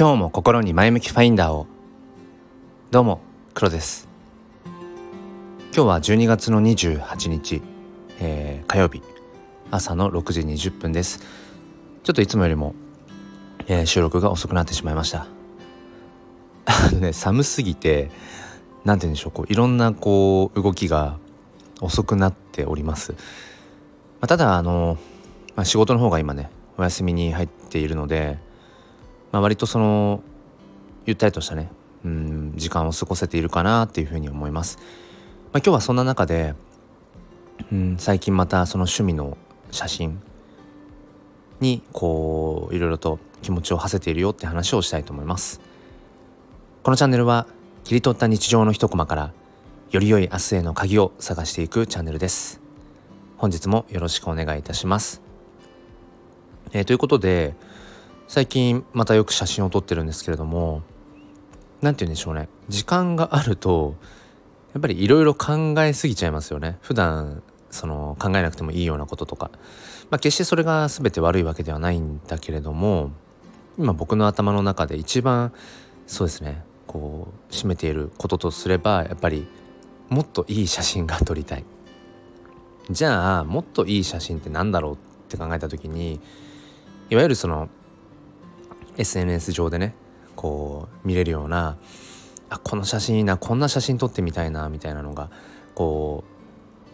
[0.00, 1.66] 今日も心に前向きファインダーを。
[2.90, 3.20] どうも
[3.52, 4.08] 黒です。
[4.64, 7.60] 今日は12月の28日、
[8.18, 9.02] えー、火曜日
[9.70, 11.20] 朝の6時20分です。
[12.02, 12.74] ちょっといつもよりも、
[13.66, 15.26] えー、収録が遅くなってしまいました。
[16.64, 18.10] あ のね寒すぎて
[18.86, 21.18] 何て言うんでしょうこういろんなこう動きが
[21.82, 23.18] 遅くなっております、ま
[24.22, 24.96] あ、ただあの、
[25.56, 26.48] まあ、仕事の方が今ね
[26.78, 28.38] お休みに入っているので、
[29.32, 30.22] まあ、割とその
[31.06, 31.70] ゆったりとしたね
[32.04, 34.78] うん時間を過ごせているかなっていうふうに思います、
[35.52, 36.54] まあ、今日はそんな中で
[37.70, 39.36] うん最近またその趣味の
[39.70, 40.20] 写真
[41.60, 45.60] にこういろいろと気持ちを馳せているよって話をしたいと思います。
[46.82, 47.46] このチャンネルは
[47.84, 49.32] 切り取った日常の一コマから
[49.90, 52.60] より良い明日への鍵を探していくチャンネルです。
[53.36, 55.22] 本日もよろしくお願いいたします。
[56.72, 57.54] えー、ということで
[58.30, 60.82] 最近またよく写真を撮ってるんですけれども
[61.80, 62.48] 何て言うんでしょうね。
[62.68, 63.96] 時間があると
[64.72, 66.78] やっぱりいろいろ考えすぎちゃいますよね。
[66.80, 67.42] 普段
[67.72, 69.50] その考えなくてもいいようなこととか、
[70.10, 73.10] まあ、決してそれが全て悪いわけではないんだけれども
[73.76, 75.52] 今僕の頭の中で一番
[76.06, 79.48] そうですねこう占めていることとすればやっぱり
[80.08, 81.64] もっといい写真が撮りたい。
[82.92, 84.96] じゃあもっといい写真って何だろうっ
[85.28, 86.20] て考えた時に
[87.10, 87.68] いわゆるその
[89.00, 89.94] SNS 上でね
[90.36, 91.76] こう見れるような
[92.48, 95.30] あこの写真いいなこんな写真撮ってみたいなみたいなのが
[95.74, 96.24] こ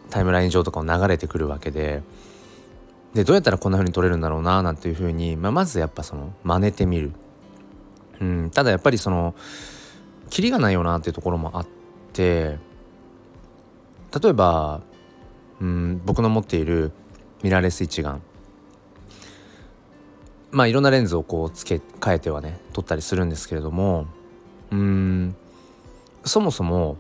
[0.08, 2.02] うタイムライン上とかを流れてくるわけで
[3.14, 7.12] でどうやったらこんな風に撮れるんだろうななんていう風に、まあ、まずやっぱその真似てみる、
[8.20, 9.34] うん、ただやっぱりその
[10.28, 11.66] キリがないよなっていうところもあっ
[12.12, 12.58] て
[14.22, 14.82] 例えば、
[15.60, 16.92] うん、僕の持っている
[17.42, 18.22] ミラーレス一眼。
[20.56, 24.06] まあいろんなレンズをこう付け替えてはね撮ったりするんですけれども
[24.70, 25.36] うん
[26.24, 26.96] そもそも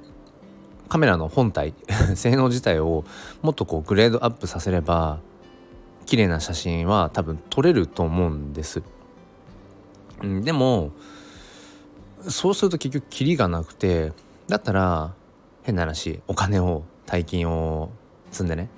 [0.88, 1.72] カメラの本体
[2.16, 3.06] 性能自体を
[3.40, 5.20] もっとこうグレードアップさせれば
[6.04, 8.82] 綺麗な写真は多分撮れると思うんです。
[10.22, 10.90] うん、でも
[12.28, 14.12] そうすると結局キリがなくて
[14.48, 15.14] だったら
[15.62, 17.88] 変な話お金を大金を
[18.30, 18.68] 積んでね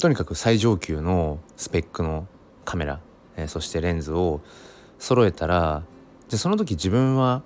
[0.00, 2.26] とにかく最上級のスペックの
[2.64, 2.98] カメラ
[3.40, 4.40] えー、そしてレンズを
[4.98, 5.82] 揃えたら
[6.28, 7.42] じゃその時自分は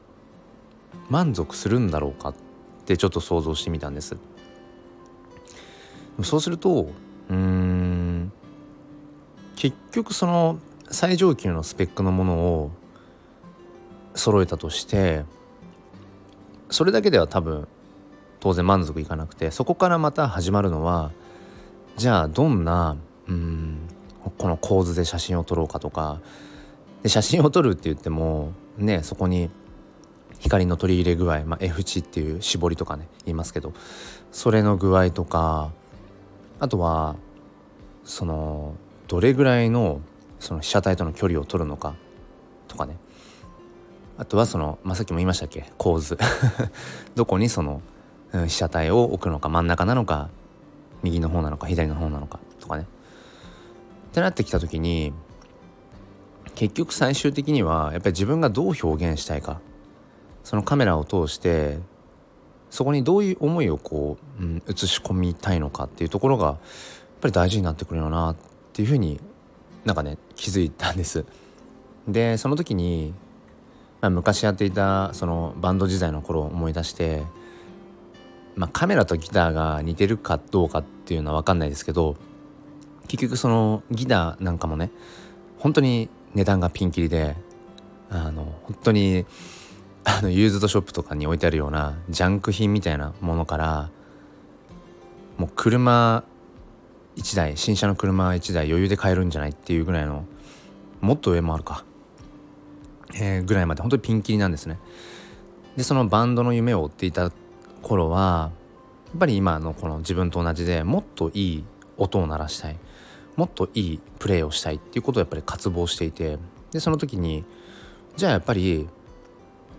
[1.08, 2.34] 満足するんだろうかっ
[2.84, 4.16] てちょっと想像してみたんです。
[6.22, 6.90] そうすると
[7.28, 8.32] うん
[9.56, 10.58] 結局その
[10.90, 12.70] 最上級のスペックのものを
[14.14, 15.24] 揃えたとして
[16.70, 17.66] それだけでは多分
[18.38, 21.10] 当然満足いかなくてそこからまた始まるのは
[21.96, 23.83] じゃあどんなうん
[24.44, 26.20] この構図で写真を撮ろうかとか。
[27.02, 29.48] で写真を撮るって言ってもねそこに
[30.38, 33.72] 光の取り入れ具合、まあ、F 値っていう絞りとかね言いますけど。
[34.32, 35.72] それの具合とか
[36.60, 37.16] あとは
[38.04, 38.74] その
[39.08, 40.02] どれぐらいの
[40.40, 41.94] その被写体との距離を取るのか
[42.68, 42.98] とかね。
[44.18, 45.72] あとはその、まあ、さっきも言いましたっけ？
[45.78, 46.18] 構図。
[47.16, 47.80] どこにその、
[48.34, 50.28] うん、被写体を置くのか真ん中なのか
[51.02, 52.86] 右の方なのか左の方なのかとかね。
[54.14, 55.12] ってなってきた時に
[56.54, 59.60] 結局最終的にはやっぱり自分がどう表現したいか
[60.44, 61.78] そのカメラを通して
[62.70, 66.56] そこにどういう思いをこう、うん、映し込みたいのかっていうところがやっ
[67.22, 68.36] ぱり大事になってくるよなっ
[68.72, 69.20] ていうふうに
[69.84, 71.24] なんかね気づいたんです。
[72.06, 73.14] でその時に、
[74.00, 77.24] まあ、昔やっていたそのバンド時代の頃を思い出して、
[78.54, 82.16] まあ、カメラとギターが似てるかどうかっていうのは分かんないですけど
[83.08, 84.90] 結局そのギターなんかもね
[85.58, 87.36] 本当に値段がピンキリで
[88.10, 89.26] あの本当に
[90.04, 93.90] あのユーズドショップとかに置いてあるようなジャンク品みたいなものから
[95.38, 96.24] もう車
[97.16, 100.24] 1台新車の車1台余裕で買えるんじゃないっていうぐらいの
[101.00, 101.84] もっと上もあるか、
[103.14, 103.82] えー、ぐらいまで。
[103.82, 104.78] 本当にピンキリなんですね。
[105.76, 107.32] でそのバンドの夢を追っていた
[107.82, 108.50] 頃は
[109.06, 111.64] やっぱり今のこの自分と同じでもっといい
[111.96, 112.76] 音を鳴らしたい。
[113.36, 116.38] もっといいプレーをしたいっていうことをやっぱり渇望していて
[116.72, 117.44] でその時に
[118.16, 118.88] じゃあやっぱり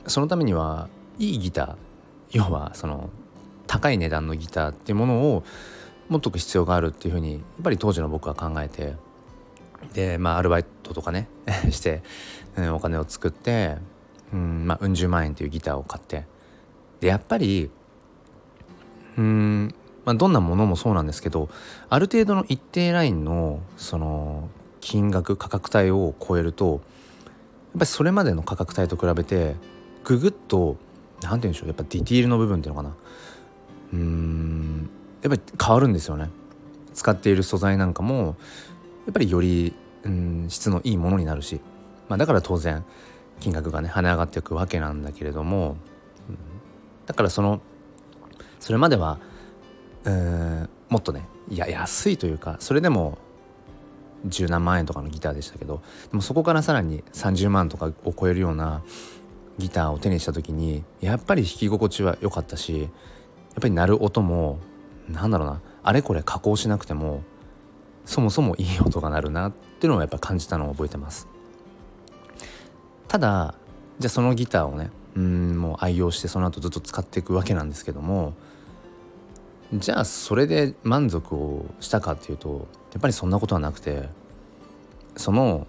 [0.08, 1.76] そのためにはいいギター
[2.32, 3.10] 要はその
[3.68, 5.44] 高い値段のギターっていうものを
[6.10, 8.94] 持っとく必要があるっていうふうにやっぱり当時の僕は考えて
[9.94, 11.28] でまあアルバイトとかね
[11.72, 12.04] して、
[12.58, 13.78] うん、お金を作って
[14.34, 16.26] うんまあうん十万円っていうギターを買って
[17.00, 17.72] でやっぱり
[19.18, 19.76] うん
[20.06, 21.50] まあ、どんなものもそうなんですけど
[21.90, 24.50] ある程度の一定ラインのその
[24.80, 26.80] 金額価格帯を超えるとやっ
[27.74, 29.56] ぱりそれまでの価格帯と比べて
[30.04, 30.78] ぐぐっと
[31.22, 32.96] 何て言うんでしょうやっぱディティールの部分っていうのかな。
[33.94, 34.90] うーん
[35.24, 36.30] やっぱり変わるんですよね。
[36.94, 38.38] 使っている素材なんかも
[39.06, 39.74] やっぱりより
[40.04, 41.60] うん質のいいものになるし、
[42.08, 42.86] まあ、だから当然
[43.40, 45.78] 金額がね跳ね上がっていくわけなんだけれども、
[46.30, 46.38] うん、
[47.06, 47.60] だからその
[48.60, 49.20] それまでは
[50.06, 53.18] うんもっとねいや安いというかそれでも
[54.26, 58.84] 十何万円とかのギターでしたけどでもそこからさらに30万とかを超えるような
[59.58, 62.90] ギターを手にした時にやっぱり弾き心地は良かったしやっ
[63.62, 64.60] ぱり鳴る音も
[65.08, 67.24] なんだろうなあれこれ加工しなくても
[68.06, 71.28] そもそもいい音が鳴るなっていうのをやっぱ感じたのを覚えてます。
[73.08, 73.56] ただ
[74.00, 78.34] じゃあそのギターをねうんもう愛用してその後ずっと使っていくわけなんですけども
[79.74, 84.10] じゃあそれで満足をしたかっていうとやっぱりそんなことはなくて
[85.18, 85.68] その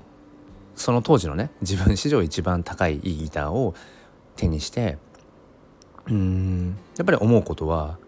[0.74, 3.74] その当時のね自分史上一番高いいいギターを
[4.36, 4.98] 手にして
[6.06, 7.98] うんやっぱり思うことは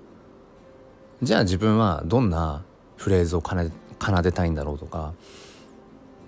[1.23, 2.65] じゃあ自分はどんな
[2.97, 5.15] フレーズを奏でたいんだろうとか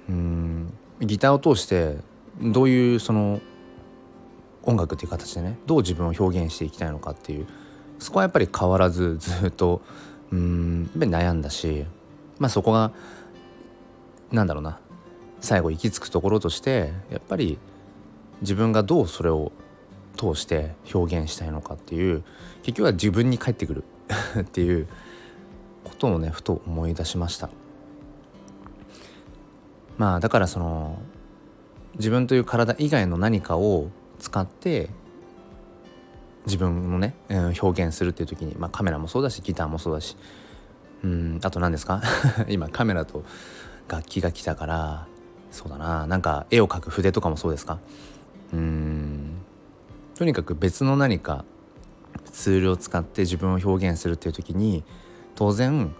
[0.08, 1.96] うんギターを通して
[2.40, 3.40] どういうその
[4.62, 7.46] 音楽っていう形でねどう自分を表現していきたいのかっていう
[8.00, 9.82] そこはやっぱり変わらず ずっと
[10.32, 11.84] うん悩んだし
[12.38, 12.90] まあそこが
[14.32, 14.80] なんだろうな
[15.40, 17.58] 最後行き着くところとしてやっぱり
[18.40, 19.52] 自分がどうそれを
[20.16, 22.22] 通して表現したいのかっていう
[22.62, 23.84] 結局は自分に返ってくる
[24.40, 24.86] っていう
[25.84, 27.48] ことをねふと思い出しました。
[29.98, 30.98] まあだからその
[31.96, 33.88] 自分という体以外の何かを
[34.18, 34.88] 使って
[36.46, 40.16] 自分のね、うん、表現するっていう時に、まあ、カメラもそうだしギターもそうだし。
[41.02, 42.02] うんあと何ですか？
[42.48, 43.24] 今カメラと
[43.88, 45.06] 楽器が来たから
[45.50, 46.06] そうだな。
[46.06, 47.78] なんか絵を描く筆とかもそうですか？
[48.52, 49.38] うん。
[50.16, 51.44] とにかく別の何か
[52.30, 54.84] ツールを使って自分を表現するっていう時に
[55.34, 55.94] 当然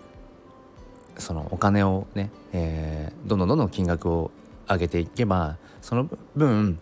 [1.16, 4.30] そのお金をね、えー、どんどんどんどん金額を
[4.68, 6.78] 上げていけばその分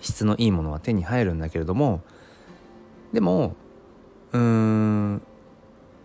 [0.00, 2.02] 質のいいものは手に入るんだけれども
[3.12, 3.54] でも
[4.32, 5.22] うーん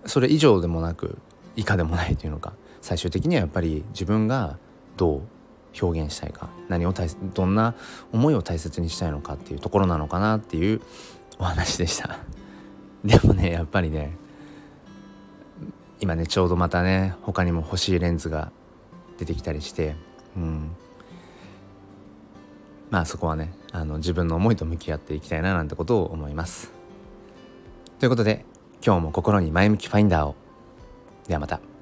[0.05, 1.17] それ以上でもなく
[1.55, 4.57] 以下でもないというのか最終的にはやっぱり自分が
[4.97, 5.21] どう
[5.81, 7.75] 表現したいか何を大どんな
[8.13, 10.81] 思いを大切にしたいのかっていうところなのかなっていう
[11.37, 12.19] お話でした。
[13.03, 14.15] でもねやっぱりね
[15.99, 18.51] 今ねちょうどまたね他にも欲しいレンズが
[19.17, 19.95] 出てきたりして
[20.35, 20.71] うん。
[22.89, 26.74] まあそこはねあの自分の思いと向き合っていきたいななんてことを思います。
[27.99, 28.45] ということで
[28.85, 30.35] 今日も心に前向きファインダーを
[31.27, 31.74] ではまた。